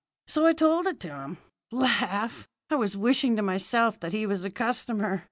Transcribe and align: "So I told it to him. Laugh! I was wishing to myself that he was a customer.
"So 0.25 0.47
I 0.47 0.53
told 0.53 0.87
it 0.87 0.99
to 1.01 1.09
him. 1.09 1.37
Laugh! 1.71 2.47
I 2.71 2.75
was 2.75 2.97
wishing 2.97 3.35
to 3.35 3.43
myself 3.43 3.99
that 3.99 4.13
he 4.13 4.25
was 4.25 4.43
a 4.43 4.49
customer. 4.49 5.19